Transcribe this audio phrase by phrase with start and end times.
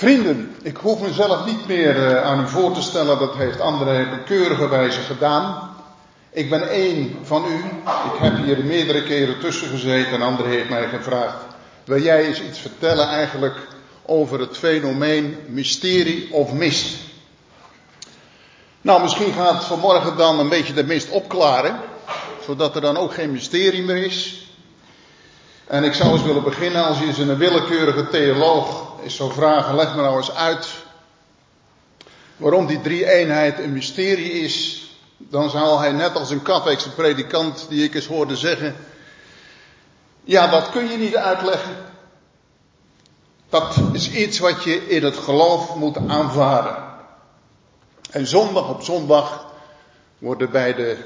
[0.00, 4.02] Vrienden, ik hoef mezelf niet meer eh, aan u voor te stellen, dat heeft André
[4.02, 5.74] op een keurige wijze gedaan.
[6.30, 7.54] Ik ben één van u.
[7.84, 11.36] Ik heb hier meerdere keren tussen gezeten en André heeft mij gevraagd,
[11.84, 13.56] wil jij eens iets vertellen eigenlijk
[14.02, 16.96] over het fenomeen mysterie of mist?
[18.80, 21.80] Nou, misschien gaat vanmorgen dan een beetje de mist opklaren,
[22.44, 24.49] zodat er dan ook geen mysterie meer is.
[25.70, 29.94] En ik zou eens willen beginnen, als je een willekeurige theoloog is zou vragen, leg
[29.94, 30.68] me nou eens uit
[32.36, 37.84] waarom die drie-eenheid een mysterie is, dan zal hij net als een Katwijkse predikant die
[37.84, 38.76] ik eens hoorde zeggen,
[40.24, 41.76] ja, dat kun je niet uitleggen.
[43.48, 46.76] Dat is iets wat je in het geloof moet aanvaarden.
[48.10, 49.46] En zondag op zondag
[50.18, 51.04] worden bij de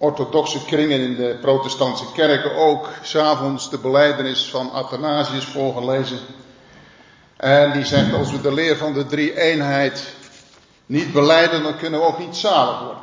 [0.00, 6.18] orthodoxe kringen in de protestantse kerken ook s'avonds de beleidenis van Athanasius voorgelezen.
[7.36, 10.14] En die zegt, als we de leer van de drie eenheid
[10.86, 13.02] niet beleiden, dan kunnen we ook niet zalig worden.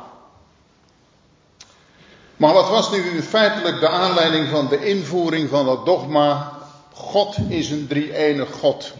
[2.36, 6.52] Maar wat was nu feitelijk de aanleiding van de invoering van dat dogma?
[6.92, 8.92] God is een drie-enig God.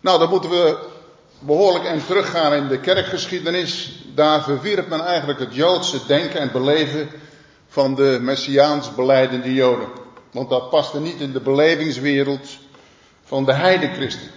[0.00, 0.78] Nou, dan moeten we
[1.38, 4.01] behoorlijk en teruggaan in de kerkgeschiedenis.
[4.14, 7.08] Daar verwierp men eigenlijk het Joodse denken en beleven
[7.68, 9.88] van de Messiaans beleidende Joden.
[10.30, 12.48] Want dat paste niet in de belevingswereld
[13.24, 14.30] van de heidenchristen.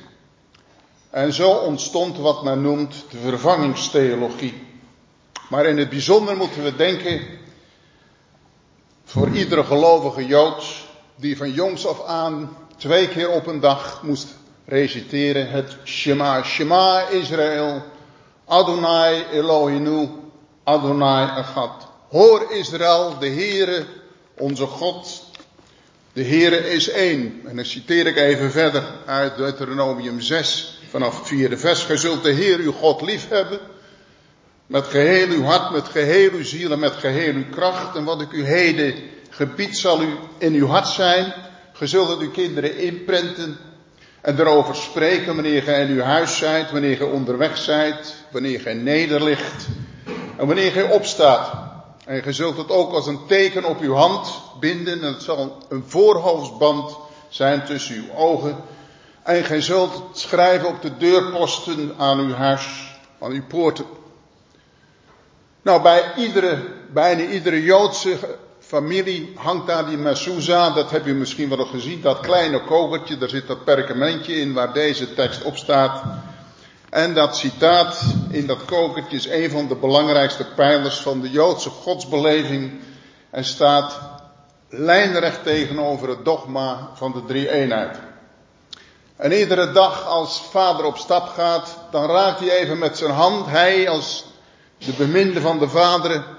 [1.09, 4.63] En zo ontstond wat men noemt de vervangingstheologie.
[5.49, 7.21] Maar in het bijzonder moeten we denken
[9.03, 10.65] voor iedere gelovige Jood
[11.15, 14.27] die van jongs af aan twee keer op een dag moest
[14.65, 16.43] reciteren het Shema.
[16.43, 17.83] Shema Israël,
[18.47, 20.09] Adonai Elohinu,
[20.63, 21.87] Adonai Echad.
[22.09, 23.85] Hoor Israël, de Heere,
[24.37, 25.23] onze God,
[26.13, 27.41] de Heere is één.
[27.45, 31.83] En dan citeer ik even verder uit Deuteronomium 6, vanaf het vierde vers.
[31.83, 33.59] Gij zult de Heer uw God lief hebben,
[34.67, 37.95] met geheel uw hart, met geheel uw ziel en met geheel uw kracht.
[37.95, 38.93] En wat ik u heden
[39.29, 41.33] gebied zal u in uw hart zijn.
[41.73, 43.57] Ge zult het uw kinderen inprenten
[44.25, 48.73] en erover spreken wanneer gij in uw huis zijt, wanneer gij onderweg zijt, wanneer gij
[48.73, 49.67] nederligt
[50.37, 51.51] en wanneer gij opstaat.
[52.05, 55.57] En gij zult het ook als een teken op uw hand binden en het zal
[55.69, 56.97] een voorhoofdsband
[57.29, 58.55] zijn tussen uw ogen.
[59.23, 63.85] En gij zult het schrijven op de deurposten aan uw huis, aan uw poorten.
[65.61, 68.17] Nou, bij iedere, bijna iedere Joodse
[68.67, 73.29] familie hangt daar die mezuzah, dat heb je misschien wel gezien, dat kleine kokertje, daar
[73.29, 76.03] zit dat perkamentje in waar deze tekst op staat.
[76.89, 81.69] En dat citaat in dat kokertje is een van de belangrijkste pijlers van de Joodse
[81.69, 82.79] godsbeleving
[83.29, 83.99] en staat
[84.69, 87.97] lijnrecht tegenover het dogma van de drie eenheid.
[89.15, 93.45] En iedere dag als vader op stap gaat, dan raakt hij even met zijn hand,
[93.45, 94.25] hij als
[94.77, 96.34] de beminde van de vaderen,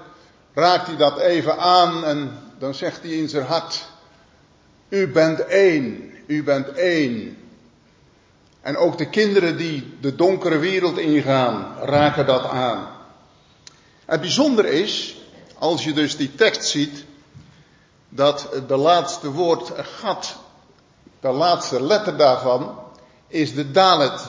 [0.57, 3.85] raakt hij dat even aan en dan zegt hij in zijn hart,
[4.89, 7.37] u bent één, u bent één.
[8.61, 12.87] En ook de kinderen die de donkere wereld ingaan, raken dat aan.
[14.05, 15.17] Het bijzonder is,
[15.57, 17.05] als je dus die tekst ziet,
[18.09, 20.35] dat de laatste woord gat,
[21.19, 22.79] de laatste letter daarvan,
[23.27, 24.21] is de dalet.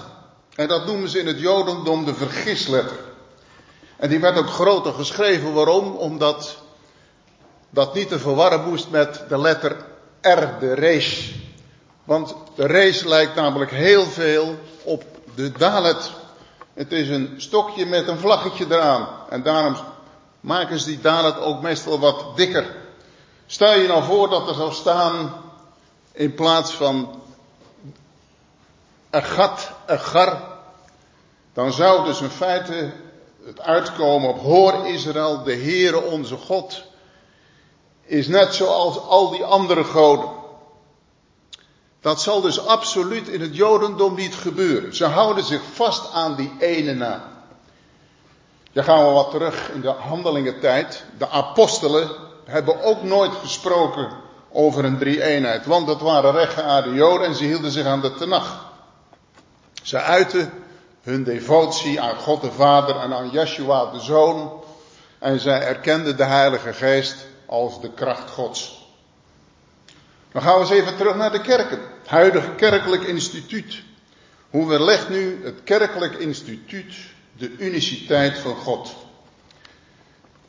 [0.55, 3.08] En dat noemen ze in het Jodendom de vergisletter.
[3.99, 5.53] En die werd ook groter geschreven.
[5.53, 5.97] Waarom?
[5.97, 6.57] Omdat
[7.71, 9.77] dat niet te verwarren moest met de letter
[10.21, 11.35] R, de rees.
[12.05, 15.05] Want de rees lijkt namelijk heel veel op
[15.35, 16.11] de dalet.
[16.75, 19.09] Het is een stokje met een vlaggetje eraan.
[19.29, 19.77] En daarom
[20.41, 22.77] maken ze die dalet ook meestal wat dikker.
[23.47, 25.33] Stel je nou voor dat er zou staan
[26.13, 27.23] in plaats van
[29.11, 30.43] een gat, een gar.
[31.53, 32.93] Dan zou dus in feite
[33.45, 36.83] het uitkomen op hoor Israël, de Heere onze God
[38.05, 40.29] is net zoals al die andere goden.
[42.01, 44.97] Dat zal dus absoluut in het Jodendom niet gebeuren.
[44.97, 47.23] Ze houden zich vast aan die ene naam.
[48.73, 51.05] Dan gaan we wat terug in de handelingentijd.
[51.19, 52.11] De apostelen
[52.45, 54.09] hebben ook nooit gesproken
[54.53, 55.67] over een drie-eenheid.
[55.67, 58.73] Want dat waren rechtgeaarde Joden en ze hielden zich aan de Tenach.
[59.83, 60.53] Ze uiten
[61.09, 64.63] hun devotie aan God de Vader en aan Yeshua de Zoon.
[65.19, 68.87] En zij erkenden de Heilige Geest als de kracht Gods.
[70.33, 71.79] Dan gaan we eens even terug naar de kerken.
[71.99, 73.83] Het huidige kerkelijk instituut.
[74.51, 76.95] Hoe weerlegt nu het kerkelijk instituut
[77.33, 78.95] de uniciteit van God?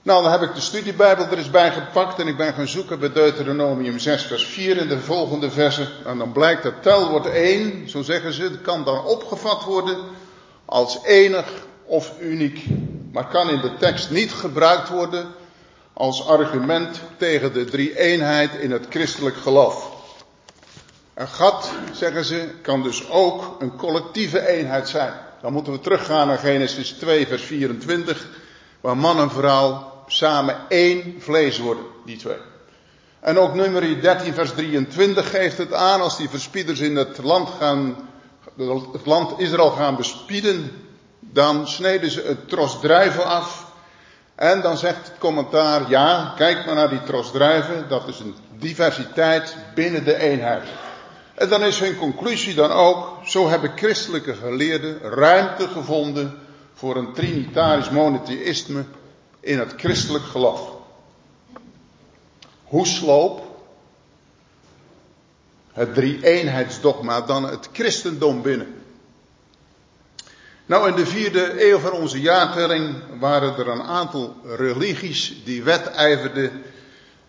[0.02, 3.00] Nou, dan heb ik de studiebijbel er eens bij gepakt en ik ben gaan zoeken
[3.00, 5.88] bij Deuteronomium 6 vers 4 in de volgende versen.
[6.06, 9.98] En dan blijkt dat telwoord 1, zo zeggen ze, kan dan opgevat worden
[10.70, 11.46] als enig
[11.86, 12.66] of uniek.
[13.12, 15.28] Maar kan in de tekst niet gebruikt worden
[15.94, 19.98] als argument tegen de drie-eenheid in het christelijk geloof.
[21.14, 25.14] Een gat, zeggen ze, kan dus ook een collectieve eenheid zijn.
[25.42, 28.28] Dan moeten we teruggaan naar Genesis 2, vers 24,
[28.82, 32.38] waar man en vrouw samen één vlees worden, die twee.
[33.20, 37.50] En ook nummer 13, vers 23 geeft het aan als die verspieders in het land
[37.60, 37.96] gaan,
[38.92, 40.72] het land Israël gaan bespieden,
[41.20, 42.80] dan sneden ze het tros
[43.18, 43.68] af.
[44.36, 48.36] En dan zegt het commentaar, ja, kijk maar naar die tros druiven, dat is een
[48.58, 50.64] diversiteit binnen de eenheid.
[51.36, 56.38] En dan is hun conclusie dan ook, zo hebben christelijke geleerden ruimte gevonden
[56.74, 58.84] voor een trinitarisch monotheïsme
[59.40, 60.72] in het christelijk geloof.
[62.64, 63.49] Hoe sloop
[65.74, 68.74] het drie-eenheidsdogma dan het christendom binnen?
[70.66, 76.64] Nou, in de vierde eeuw van onze jaartelling waren er een aantal religies die wedijverden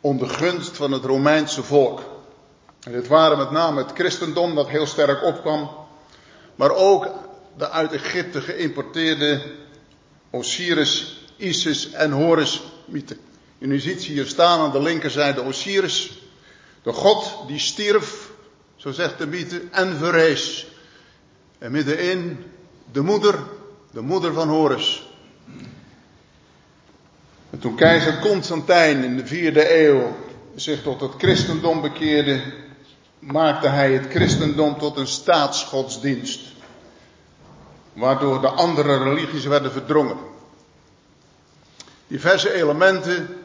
[0.00, 2.00] om gunst van het Romeinse volk.
[2.80, 5.70] En dit waren met name het christendom dat heel sterk opkwam,
[6.54, 7.08] maar ook
[7.56, 9.42] de uit Egypte geïmporteerde
[10.30, 13.16] Osiris, Isis en Horus mythe.
[13.58, 16.18] En u ziet hier staan aan de linkerzijde Osiris,
[16.82, 18.29] de god die stierf,
[18.80, 20.66] zo zegt de mythe, en verrees.
[21.58, 22.44] En middenin
[22.92, 23.38] de moeder,
[23.90, 25.08] de moeder van Horus.
[27.50, 30.16] En toen keizer Constantijn in de vierde eeuw
[30.54, 32.42] zich tot het christendom bekeerde,
[33.18, 36.40] maakte hij het christendom tot een staatsgodsdienst.
[37.92, 40.18] Waardoor de andere religies werden verdrongen.
[42.06, 43.39] Diverse elementen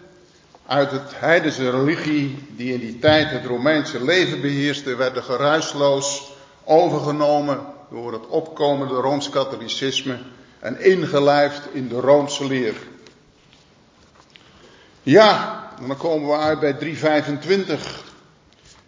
[0.68, 6.32] uit het heidense religie die in die tijd het Romeinse leven beheerste, werden geruisloos
[6.64, 7.60] overgenomen
[7.90, 10.18] door het opkomende Rooms-Katholicisme
[10.60, 12.74] en ingelijfd in de Roomse leer.
[15.04, 18.04] Ja, dan komen we uit bij 325.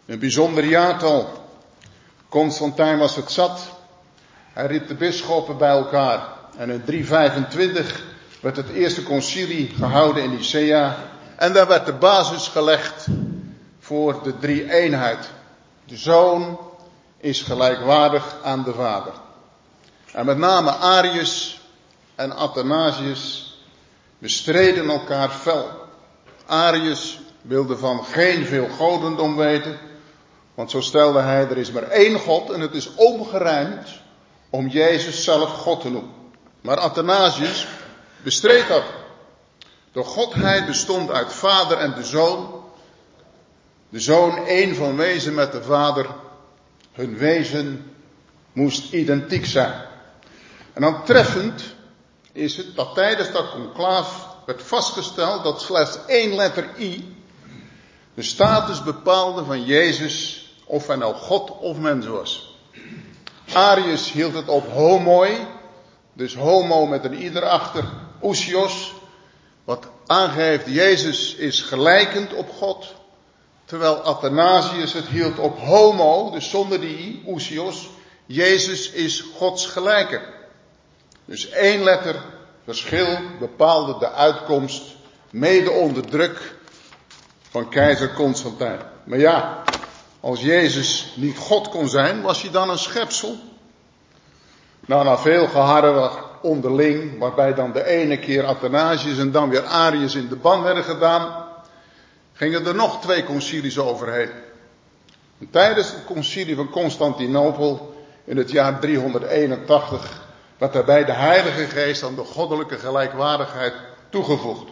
[0.06, 1.50] Een bijzonder jaartal.
[2.30, 3.70] Constantijn was het zat.
[4.54, 6.28] Hij riep de bisschoppen bij elkaar.
[6.58, 8.04] En in 325
[8.40, 10.98] werd het eerste concilie gehouden in Nicea.
[11.38, 13.06] En daar werd de basis gelegd
[13.80, 15.30] voor de drie eenheid.
[15.86, 16.60] De zoon
[17.18, 19.14] is gelijkwaardig aan de vader.
[20.12, 21.62] En met name Arius
[22.16, 23.56] en Athanasius
[24.18, 25.70] bestreden elkaar fel.
[26.46, 29.80] Arius wilde van geen veel godendom weten,
[30.56, 33.88] want zo stelde hij, er is maar één God en het is ongerijmd
[34.50, 36.14] om Jezus zelf God te noemen.
[36.62, 37.68] Maar Athanasius
[38.24, 38.84] bestreed dat.
[39.98, 42.64] De Godheid bestond uit Vader en de Zoon.
[43.90, 46.08] De Zoon één van wezen met de Vader.
[46.92, 47.94] Hun wezen
[48.54, 49.82] moest identiek zijn.
[50.74, 51.64] En dan treffend
[52.32, 57.18] is het dat tijdens dat conclaaf werd vastgesteld dat slechts één letter I
[58.14, 62.58] de status bepaalde van Jezus of hij nou God of mens was.
[63.54, 65.48] Arius hield het op homoi,
[66.14, 67.84] dus homo met een ieder achter,
[68.22, 68.96] ousios,
[70.08, 72.96] aangeeft Jezus is gelijkend op God,
[73.66, 77.90] terwijl Athanasius het hield op homo, dus zonder die ousios,
[78.26, 80.22] Jezus is Gods gelijke.
[81.26, 82.16] Dus één letter
[82.64, 84.84] verschil bepaalde de uitkomst,
[85.30, 86.56] mede onder druk
[87.50, 88.80] van keizer Constantijn.
[89.04, 89.64] Maar ja,
[90.20, 93.38] als Jezus niet God kon zijn, was hij dan een schepsel?
[94.86, 100.16] Nou, na veel geharrewag onderling, waarbij dan de ene keer Athanasius en dan weer Arius
[100.16, 101.46] in de ban werden gedaan,
[102.34, 104.30] gingen er nog twee concilies overheen.
[105.40, 110.26] En tijdens het concilie van Constantinopel in het jaar 381
[110.58, 113.74] werd daarbij de Heilige Geest aan de goddelijke gelijkwaardigheid
[114.10, 114.70] toegevoegd.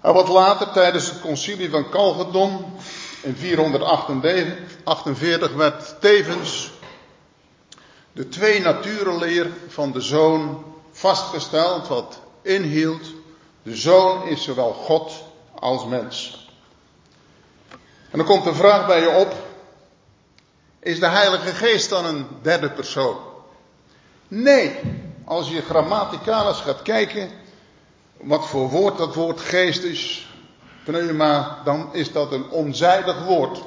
[0.00, 2.64] En wat later, tijdens het concilie van Calcedon
[3.22, 6.72] in 448, werd tevens
[8.12, 13.06] de twee naturenleer van de zoon vastgesteld, wat inhield,
[13.62, 15.12] de zoon is zowel God
[15.54, 16.46] als mens.
[18.10, 19.34] En dan komt de vraag bij je op,
[20.78, 23.16] is de Heilige Geest dan een derde persoon?
[24.28, 24.78] Nee,
[25.24, 27.30] als je grammaticalis gaat kijken,
[28.16, 30.28] wat voor woord dat woord geest is,
[30.84, 33.62] pneuma, dan is dat een onzijdig woord.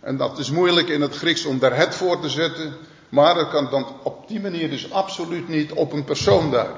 [0.00, 2.76] En dat is moeilijk in het Grieks om daar het voor te zetten,
[3.08, 6.76] maar dat kan dan op die manier dus absoluut niet op een persoon duiden.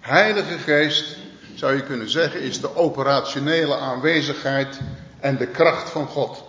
[0.00, 1.16] Heilige Geest
[1.54, 4.80] zou je kunnen zeggen, is de operationele aanwezigheid
[5.20, 6.42] en de kracht van God.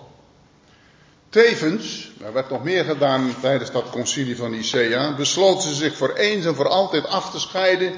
[1.29, 6.13] Tevens, er werd nog meer gedaan tijdens dat concilie van Nicea, besloten ze zich voor
[6.13, 7.93] eens en voor altijd af te scheiden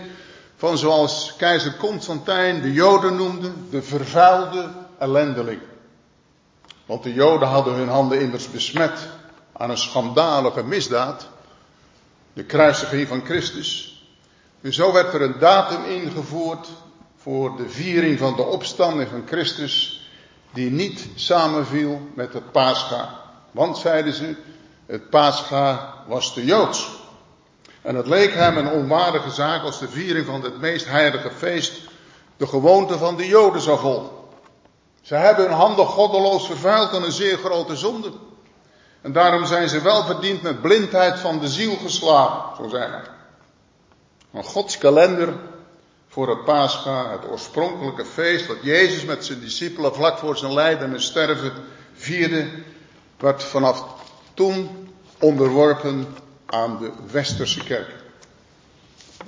[0.55, 5.59] van zoals keizer Constantijn de Joden noemde, de vervuilde ellendeling.
[6.85, 9.07] Want de Joden hadden hun handen immers besmet
[9.53, 11.27] aan een schandalige misdaad,
[12.33, 14.03] de kruisiging van Christus.
[14.61, 16.67] En zo werd er een datum ingevoerd
[17.17, 20.05] voor de viering van de opstanding van Christus,
[20.53, 23.19] die niet samenviel met het Pascha.
[23.51, 24.35] Want, zeiden ze,
[24.85, 26.99] het Pascha was te Joods.
[27.81, 31.81] En het leek hem een onwaardige zaak als de viering van het meest heilige feest
[32.37, 34.09] de gewoonte van de Joden zou volgen.
[35.01, 38.11] Ze hebben hun handen goddeloos vervuild aan een zeer grote zonde.
[39.01, 43.03] En daarom zijn ze wel verdiend met blindheid van de ziel geslagen, zo zijn hij.
[44.33, 45.33] Een Gods kalender
[46.07, 50.93] voor het Pascha, het oorspronkelijke feest dat Jezus met zijn discipelen vlak voor zijn lijden
[50.93, 51.51] en sterven
[51.93, 52.47] vierde,
[53.19, 53.85] werd vanaf
[54.33, 54.89] toen
[55.19, 56.07] onderworpen
[56.45, 57.89] aan de westerse kerk.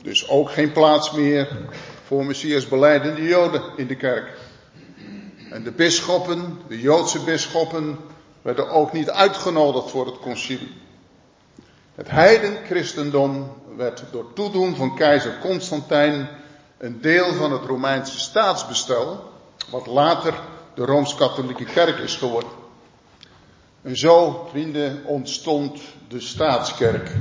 [0.01, 1.47] Dus ook geen plaats meer
[2.05, 4.37] voor Messias beleidende Joden in de kerk.
[5.49, 7.97] En de bisschoppen, de Joodse bisschoppen,
[8.43, 10.81] werden ook niet uitgenodigd voor het concilie.
[11.95, 16.29] Het heidenchristendom werd door toedoen van keizer Constantijn
[16.77, 19.31] een deel van het Romeinse staatsbestel,
[19.69, 20.33] wat later
[20.75, 22.49] de Rooms-Katholieke Kerk is geworden.
[23.81, 27.11] En zo, vrienden, ontstond de staatskerk.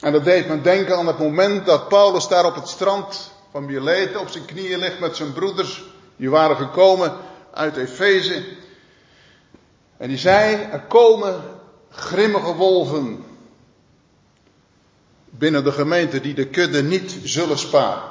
[0.00, 3.64] En dat deed me denken aan het moment dat Paulus daar op het strand van
[3.64, 5.82] Mileten op zijn knieën ligt met zijn broeders.
[6.16, 7.12] Die waren gekomen
[7.50, 8.42] uit Efeze.
[10.02, 11.42] En die zei, er komen
[11.90, 13.24] grimmige wolven
[15.30, 18.10] binnen de gemeente die de kudde niet zullen sparen.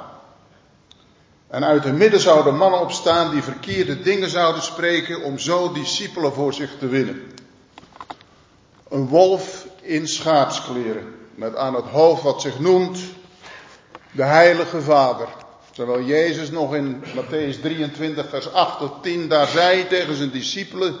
[1.48, 6.32] En uit het midden zouden mannen opstaan die verkeerde dingen zouden spreken om zo discipelen
[6.32, 7.22] voor zich te winnen.
[8.88, 13.00] Een wolf in schaapskleren, met aan het hoofd wat zich noemt
[14.10, 15.28] de Heilige Vader.
[15.70, 20.96] Terwijl Jezus nog in Matthäus 23, vers 8 tot 10 daar zei tegen zijn discipelen,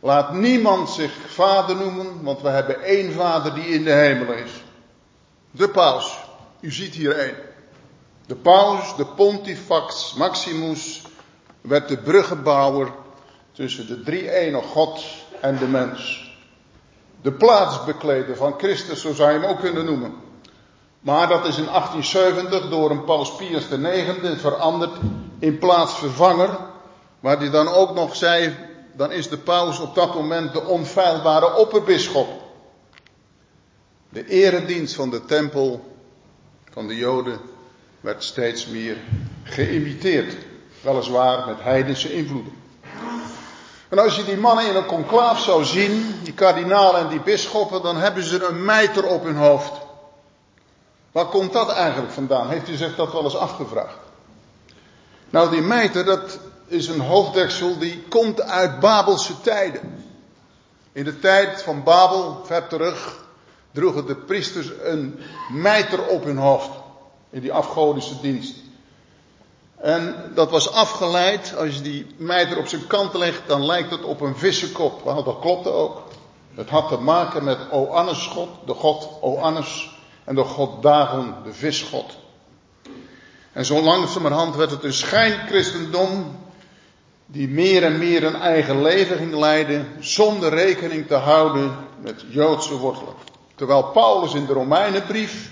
[0.00, 4.50] laat niemand zich vader noemen, want we hebben één vader die in de hemel is.
[5.50, 6.18] De paus.
[6.60, 7.36] U ziet hier één.
[8.26, 11.02] De paus, de pontifax maximus,
[11.60, 12.92] werd de bruggenbouwer
[13.52, 15.04] tussen de drie-ene God
[15.40, 16.32] en de mens.
[17.22, 20.14] De plaatsbekleder van Christus, zo zou je hem ook kunnen noemen.
[21.00, 24.96] Maar dat is in 1870 door een Paus Pius IX veranderd
[25.38, 26.58] in plaatsvervanger,
[27.20, 28.56] waar hij dan ook nog zei,
[28.98, 32.28] dan is de paus op dat moment de onfeilbare opperbisschop.
[34.08, 35.96] De eredienst van de tempel
[36.72, 37.40] van de Joden
[38.00, 38.96] werd steeds meer
[39.42, 40.36] geïmiteerd.
[40.80, 42.52] Weliswaar met heidense invloeden.
[43.88, 47.82] En als je die mannen in een conclaaf zou zien, die kardinalen en die bisschoppen,
[47.82, 49.72] dan hebben ze een mijter op hun hoofd.
[51.12, 52.48] Waar komt dat eigenlijk vandaan?
[52.48, 53.98] Heeft u zich dat wel eens afgevraagd?
[55.30, 60.04] Nou, die mijter, dat is een hoofddeksel die komt uit Babelse tijden.
[60.92, 63.24] In de tijd van Babel, ver terug,
[63.72, 65.20] droegen de priesters een
[65.52, 66.70] mijter op hun hoofd.
[67.30, 68.54] In die afgodische dienst.
[69.76, 74.04] En dat was afgeleid, als je die mijter op zijn kant legt, dan lijkt het
[74.04, 75.04] op een vissenkop.
[75.04, 76.02] Nou, dat klopte ook.
[76.54, 81.52] Het had te maken met Oannes God, de god Oannes, en de god Dagon, de
[81.52, 82.16] visgod.
[83.52, 86.36] En zo langzamerhand werd het een schijnchristendom
[87.30, 92.76] die meer en meer een eigen leven ging leiden, zonder rekening te houden met Joodse
[92.76, 93.14] wortelen.
[93.54, 95.50] Terwijl Paulus in de Romeinenbrief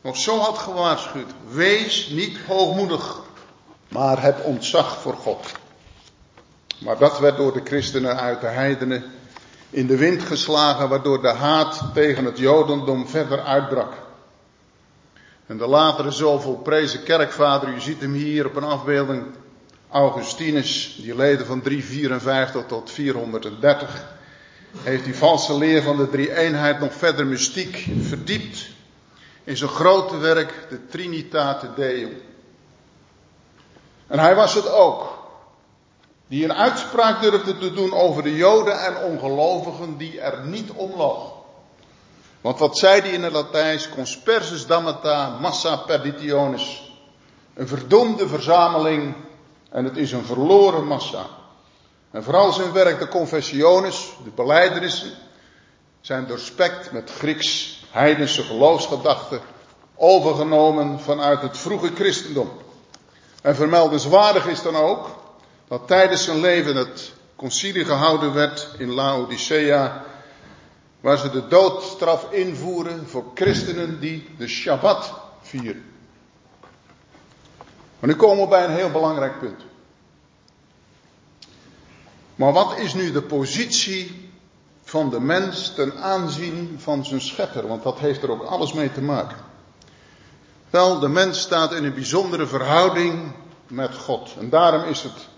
[0.00, 1.30] nog zo had gewaarschuwd.
[1.50, 3.20] Wees niet hoogmoedig,
[3.88, 5.52] maar heb ontzag voor God.
[6.78, 9.04] Maar dat werd door de christenen uit de heidenen
[9.70, 13.92] in de wind geslagen, waardoor de haat tegen het Jodendom verder uitbrak.
[15.46, 19.26] En de latere zo volprezen kerkvader, u ziet hem hier op een afbeelding,
[19.94, 24.04] Augustinus, die leden van 354 tot 430,
[24.82, 28.68] heeft die valse leer van de drie eenheid nog verder mystiek verdiept
[29.44, 32.22] in zijn grote werk, de Trinitate Deum.
[34.06, 35.18] En hij was het ook,
[36.26, 41.32] die een uitspraak durfde te doen over de Joden en ongelovigen die er niet omloog.
[42.40, 43.88] Want wat zei hij in het Latijns?
[43.88, 46.92] Conspersus damata massa perditionis.
[47.54, 49.14] Een verdomde verzameling
[49.74, 51.26] en het is een verloren massa.
[52.10, 55.10] En vooral zijn werk, de confessiones, de beleidenissen,
[56.00, 59.40] zijn doorspekt met Grieks heidense geloofsgedachten,
[59.96, 62.50] overgenomen vanuit het vroege christendom.
[63.42, 65.08] En vermeldenswaardig is dan ook
[65.68, 70.04] dat tijdens zijn leven het concilie gehouden werd in Laodicea,
[71.00, 75.93] waar ze de doodstraf invoeren voor christenen die de Shabbat vieren.
[78.04, 79.60] Maar nu komen we bij een heel belangrijk punt.
[82.34, 84.30] Maar wat is nu de positie
[84.82, 87.66] van de mens ten aanzien van zijn schepper?
[87.66, 89.36] Want dat heeft er ook alles mee te maken.
[90.70, 93.32] Wel, de mens staat in een bijzondere verhouding
[93.66, 94.30] met God.
[94.38, 95.28] En daarom is het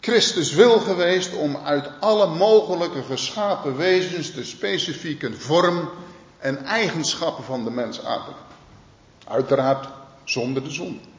[0.00, 5.90] Christus wil geweest om uit alle mogelijke geschapen wezens de specifieke vorm
[6.38, 8.32] en eigenschappen van de mens aan te
[9.30, 9.88] Uiteraard
[10.24, 11.12] zonder de zon.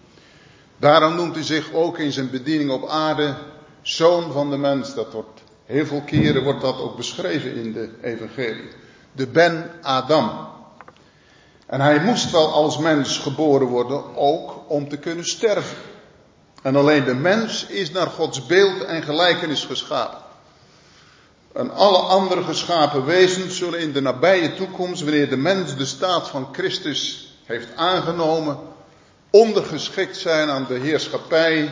[0.85, 3.35] Daarom noemt hij zich ook in zijn bediening op aarde
[3.81, 4.93] zoon van de mens.
[4.93, 8.67] Dat wordt, heel veel keren wordt dat ook beschreven in de evangelie.
[9.11, 10.47] De Ben Adam.
[11.65, 15.77] En hij moest wel als mens geboren worden, ook om te kunnen sterven.
[16.61, 20.21] En alleen de mens is naar Gods beeld en gelijkenis geschapen.
[21.53, 26.29] En alle andere geschapen wezens zullen in de nabije toekomst, wanneer de mens de staat
[26.29, 28.73] van Christus heeft aangenomen,
[29.35, 31.71] ondergeschikt zijn aan de heerschappij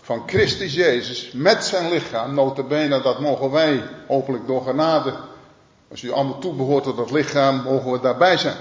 [0.00, 2.34] van Christus Jezus met zijn lichaam.
[2.34, 5.14] Notabene, dat mogen wij hopelijk door genade,
[5.90, 8.56] als u allemaal toebehoort tot dat lichaam, mogen we daarbij zijn.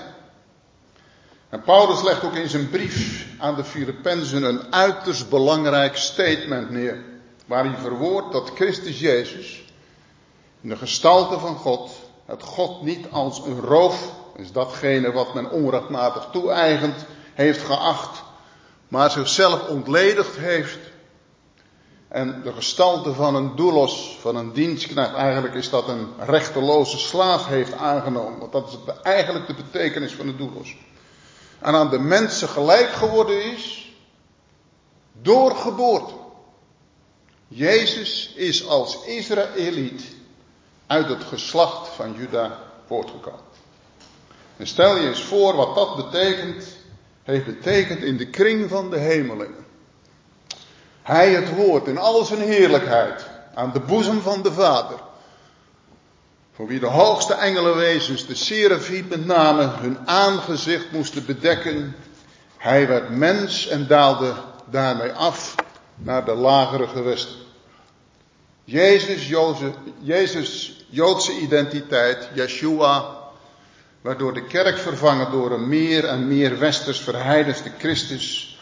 [1.49, 7.03] En Paulus legt ook in zijn brief aan de Filippenzen een uiterst belangrijk statement neer.
[7.45, 9.63] Waar hij verwoordt dat Christus Jezus
[10.61, 11.91] in de gestalte van God,
[12.25, 18.27] het God niet als een roof, is datgene wat men onrechtmatig toe-eigent, heeft geacht,
[18.89, 20.79] maar zichzelf ontledigd heeft
[22.07, 27.47] en de gestalte van een doelos, van een dienstknecht, eigenlijk is dat een rechteloze slaaf
[27.47, 28.39] heeft aangenomen.
[28.39, 30.75] Want dat is eigenlijk de betekenis van de doelos
[31.59, 33.93] en aan de mensen gelijk geworden is
[35.21, 36.13] door geboorte.
[37.47, 40.03] Jezus is als Israëliet
[40.87, 43.47] uit het geslacht van Juda voortgekomen.
[44.57, 46.65] En stel je eens voor wat dat betekent,
[47.29, 49.65] heeft betekend in de kring van de hemelingen.
[51.01, 54.99] Hij het woord in al zijn heerlijkheid aan de boezem van de Vader
[56.59, 61.95] voor wie de hoogste engelenwezens, de serafiet met name, hun aangezicht moesten bedekken.
[62.57, 64.33] Hij werd mens en daalde
[64.69, 65.55] daarmee af
[65.95, 67.35] naar de lagere gewesten.
[68.63, 73.18] Jezus, Jozef, Jezus Joodse identiteit, Yeshua,
[74.01, 78.57] waardoor de kerk vervangen door een meer en meer westers verheidenste Christus,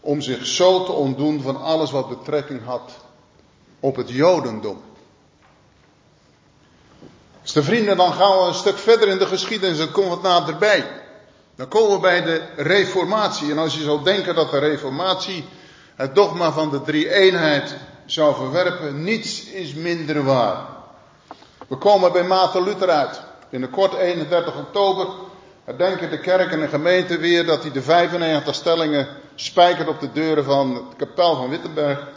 [0.00, 2.92] om zich zo te ontdoen van alles wat betrekking had
[3.80, 4.82] op het Jodendom.
[7.42, 10.86] Beste vrienden, dan gaan we een stuk verder in de geschiedenis en komen we naderbij.
[11.56, 13.50] Dan komen we bij de reformatie.
[13.50, 15.44] En als je zou denken dat de reformatie
[15.96, 17.74] het dogma van de drie-eenheid
[18.06, 20.66] zou verwerpen, niets is minder waar.
[21.68, 23.20] We komen bij Maarten Luther uit.
[23.50, 25.06] Binnenkort 31 oktober
[25.64, 30.12] herdenken de kerk en de gemeente weer dat hij de 95 stellingen spijkert op de
[30.12, 32.08] deuren van de kapel van Wittenberg.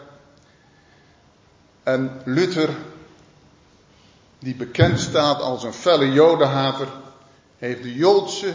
[1.84, 2.70] En Luther
[4.40, 6.88] die bekend staat als een felle jodenhater,
[7.58, 8.54] heeft de Joodse,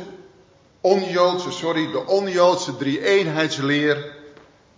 [0.81, 4.15] onjoodse, sorry, de onjoodse drie-eenheidsleer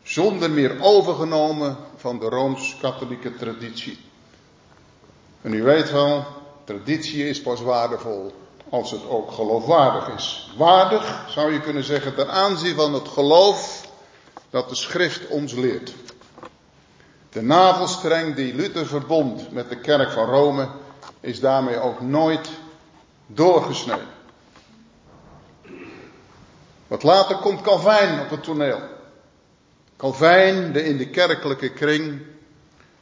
[0.03, 3.99] zonder meer overgenomen van de Rooms-Katholieke traditie.
[5.43, 6.27] En u weet wel,
[6.69, 8.33] traditie is pas waardevol
[8.69, 10.51] als het ook geloofwaardig is.
[10.57, 13.89] Waardig zou je kunnen zeggen ten aanzien van het geloof
[14.51, 15.95] dat de schrift ons leert.
[17.31, 20.69] De navelstreng die Luther verbond met de kerk van Rome
[21.21, 22.49] is daarmee ook nooit
[23.27, 24.17] doorgesneden.
[26.87, 28.81] Wat later komt Calvijn op het toneel.
[29.97, 32.23] Calvijn, de in de kerkelijke kring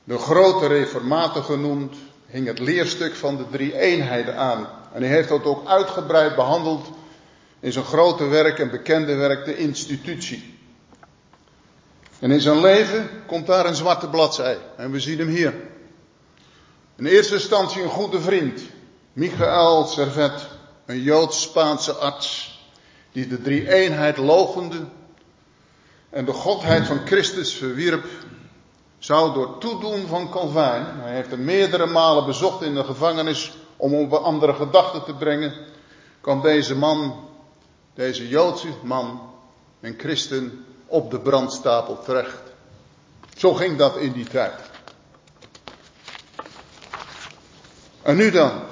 [0.04, 1.96] de grote reformator genoemd,
[2.26, 4.68] hing het leerstuk van de drie eenheden aan.
[4.92, 6.86] En hij heeft dat ook uitgebreid behandeld
[7.60, 10.54] in zijn grote werk en bekende werk, de institutie.
[12.18, 14.58] En in zijn leven komt daar een zwarte bladzij.
[14.76, 15.54] En we zien hem hier.
[16.96, 18.60] In eerste instantie een goede vriend,
[19.12, 20.48] Michael Servet,
[20.86, 22.60] een Joods-Spaanse arts,
[23.12, 24.84] die de drie-eenheid logende
[26.10, 28.04] en de godheid van Christus verwierp,
[28.98, 33.94] zou door toedoen van Calvijn, hij heeft hem meerdere malen bezocht in de gevangenis om
[33.94, 35.52] op andere gedachten te brengen,
[36.20, 37.28] kwam deze man,
[37.94, 39.20] deze Joodse man
[39.80, 42.42] en christen, op de brandstapel terecht.
[43.36, 44.60] Zo ging dat in die tijd.
[48.02, 48.62] En nu dan?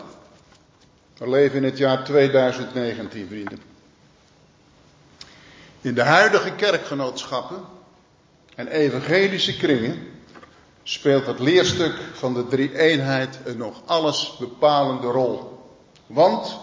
[1.17, 3.63] We leven in het jaar 2019, vrienden.
[5.81, 7.65] In de huidige kerkgenootschappen
[8.55, 10.14] en evangelische kringen
[10.85, 15.59] speelt het leerstuk van de drie-eenheid een nog alles bepalende rol.
[16.07, 16.59] Want,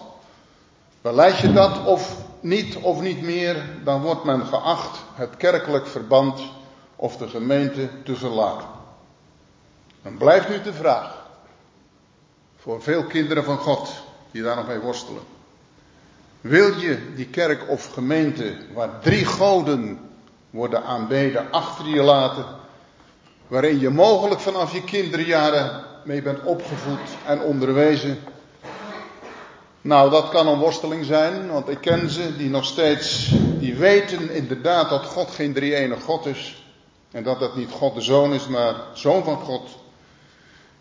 [1.00, 6.40] beleid je dat of niet of niet meer, dan wordt men geacht het kerkelijk verband
[6.96, 8.68] of de gemeente te verlaten.
[10.02, 11.26] Dan blijft nu de vraag,
[12.56, 13.90] voor veel kinderen van God
[14.30, 15.22] die daar nog mee worstelen.
[16.40, 19.98] Wil je die kerk of gemeente waar drie goden
[20.50, 22.44] worden aanbeden achter je laten,
[23.52, 28.18] waarin je mogelijk vanaf je kinderjaren mee bent opgevoed en onderwezen?
[29.80, 34.30] Nou, dat kan een worsteling zijn, want ik ken ze die nog steeds, die weten
[34.30, 36.64] inderdaad dat God geen drie-ene God is.
[37.10, 39.68] En dat dat niet God de Zoon is, maar Zoon van God.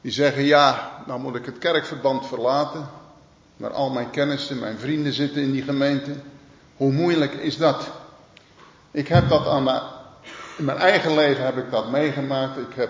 [0.02, 2.90] Die zeggen, ja, nou moet ik het kerkverband verlaten.
[3.58, 6.16] Maar al mijn kennissen, mijn vrienden zitten in die gemeente.
[6.78, 7.92] Hoe moeilijk is dat?
[8.92, 9.64] Ik heb dat aan
[10.58, 12.58] in mijn eigen leven heb ik dat meegemaakt.
[12.58, 12.90] Ik heb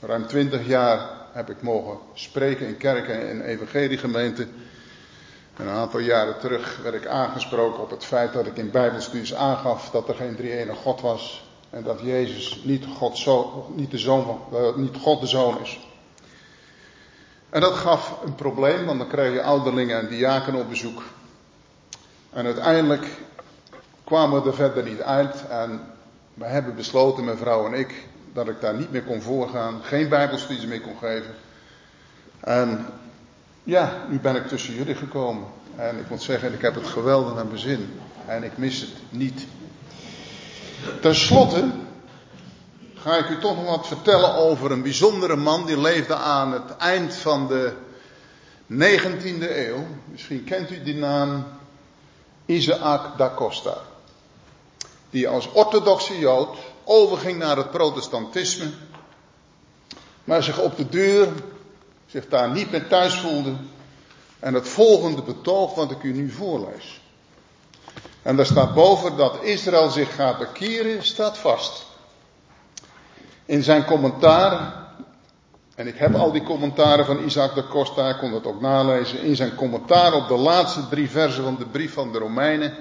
[0.00, 4.52] ruim twintig jaar heb ik mogen spreken in kerken en evangeliegemeenten.
[5.56, 9.34] En een aantal jaren terug werd ik aangesproken op het feit dat ik in bijbelstudies
[9.34, 11.44] aangaf dat er geen drie-ene God was.
[11.70, 15.78] En dat Jezus niet God, zo, niet, de zoon, uh, niet God de Zoon is.
[17.50, 21.02] En dat gaf een probleem, want dan kreeg je ouderlingen en diaken op bezoek.
[22.30, 23.06] En uiteindelijk
[24.04, 25.48] kwamen we er verder niet uit.
[25.48, 25.95] En
[26.36, 29.80] we hebben besloten, mijn vrouw en ik, dat ik daar niet meer kon voorgaan.
[29.82, 31.34] Geen bijbelstudies meer kon geven.
[32.40, 32.86] En
[33.62, 35.44] ja, nu ben ik tussen jullie gekomen.
[35.76, 38.00] En ik moet zeggen, ik heb het geweldig naar mijn zin.
[38.26, 39.46] En ik mis het niet.
[41.00, 41.70] Ten slotte
[42.94, 46.76] ga ik u toch nog wat vertellen over een bijzondere man die leefde aan het
[46.76, 47.72] eind van de
[48.72, 49.86] 19e eeuw.
[50.04, 51.46] Misschien kent u die naam
[52.46, 53.78] Isaac da Costa.
[55.10, 58.70] Die als orthodoxe Jood overging naar het protestantisme.
[60.24, 61.28] Maar zich op de deur,
[62.06, 63.54] zich daar niet meer thuis voelde.
[64.38, 67.00] En het volgende betoog wat ik u nu voorlees.
[68.22, 71.86] En daar staat boven dat Israël zich gaat bekeren, staat vast.
[73.44, 74.84] In zijn commentaar,
[75.74, 79.22] en ik heb al die commentaren van Isaac de Costa, ik kon dat ook nalezen.
[79.22, 82.74] In zijn commentaar op de laatste drie versen van de brief van de Romeinen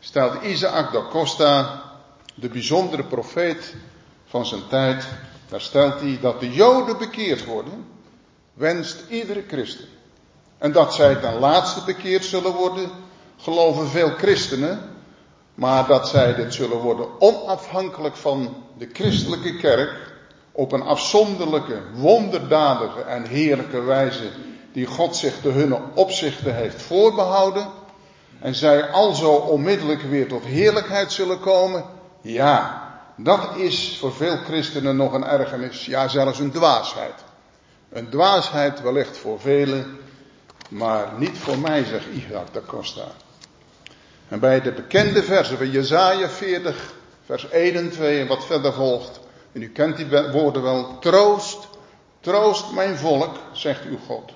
[0.00, 1.82] stelt Isaac da Costa,
[2.34, 3.74] de bijzondere profeet
[4.26, 5.04] van zijn tijd,
[5.48, 7.86] daar stelt hij dat de Joden bekeerd worden,
[8.54, 9.84] wenst iedere christen.
[10.58, 12.90] En dat zij ten laatste bekeerd zullen worden,
[13.36, 14.80] geloven veel christenen,
[15.54, 20.08] maar dat zij dit zullen worden onafhankelijk van de christelijke kerk,
[20.52, 24.30] op een afzonderlijke, wonderdadige en heerlijke wijze
[24.72, 27.66] die God zich te hun opzichten heeft voorbehouden,
[28.40, 31.84] en zij alzo onmiddellijk weer tot heerlijkheid zullen komen,
[32.20, 37.14] ja, dat is voor veel christenen nog een ergernis, ja zelfs een dwaasheid.
[37.92, 39.98] Een dwaasheid wellicht voor velen,
[40.68, 43.06] maar niet voor mij, zegt Isaac da Costa.
[44.28, 46.92] En bij de bekende versen van Jezaja 40,
[47.24, 49.20] vers 1 en 2 en wat verder volgt.
[49.52, 50.98] En u kent die woorden wel.
[50.98, 51.68] Troost,
[52.20, 54.32] troost mijn volk, zegt uw God.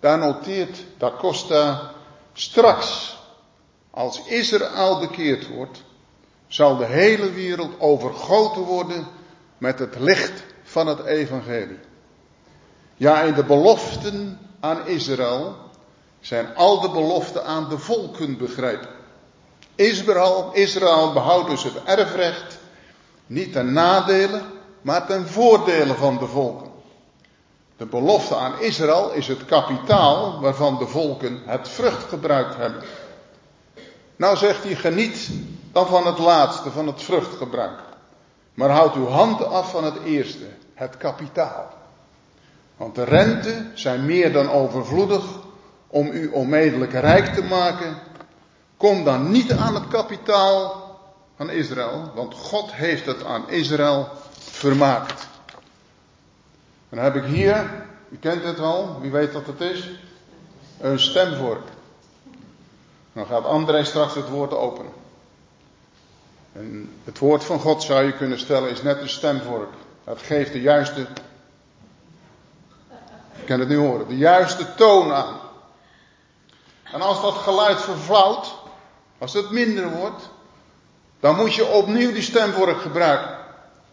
[0.00, 1.90] Daar noteert Da Costa
[2.32, 3.18] straks,
[3.90, 5.82] als Israël bekeerd wordt,
[6.46, 9.06] zal de hele wereld overgoten worden
[9.58, 11.78] met het licht van het evangelie.
[12.96, 15.56] Ja, in de beloften aan Israël
[16.20, 18.88] zijn al de beloften aan de volken begrepen.
[19.74, 22.58] Israël, behoudt dus het erfrecht
[23.26, 24.42] niet ten nadele,
[24.82, 26.70] maar ten voordele van de volken.
[27.76, 32.82] De belofte aan Israël is het kapitaal waarvan de volken het vruchtgebruik hebben.
[34.20, 35.30] Nou zegt hij, geniet
[35.72, 37.78] dan van het laatste, van het vruchtgebruik.
[38.54, 41.74] Maar houd uw handen af van het eerste, het kapitaal.
[42.76, 45.24] Want de rente zijn meer dan overvloedig
[45.86, 47.96] om u onmiddellijk rijk te maken
[48.76, 50.90] Kom dan niet aan het kapitaal
[51.36, 55.28] van Israël, want God heeft het aan Israël vermaakt.
[56.88, 59.90] Dan heb ik hier, u kent het al, wie weet wat het is?
[60.80, 61.62] Een stemvork.
[63.12, 64.92] Dan gaat André straks het woord openen.
[66.52, 69.72] En het woord van God zou je kunnen stellen is net een stemvork.
[70.04, 71.00] Het geeft de juiste,
[73.40, 75.38] ik kan het nu horen, de juiste toon aan.
[76.92, 78.54] En als dat geluid vervlauwt,
[79.18, 80.30] als het minder wordt,
[81.20, 83.38] dan moet je opnieuw die stemvork gebruiken.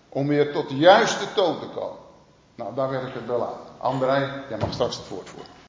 [0.09, 1.97] Om weer tot de juiste toon te komen.
[2.55, 3.59] Nou, daar werk ik het wel aan.
[3.77, 5.56] André, jij mag straks het woord voeren.